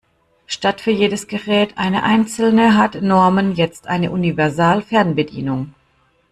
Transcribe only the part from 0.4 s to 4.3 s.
Statt für jedes Gerät eine einzelne hat Norman jetzt eine